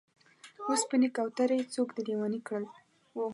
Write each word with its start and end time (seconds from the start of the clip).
و 0.67 0.69
سپینې 0.81 1.09
کوترې! 1.15 1.59
څوک 1.73 1.89
دې 1.95 2.01
لېونی 2.07 2.39
کړل؟ 2.47 2.65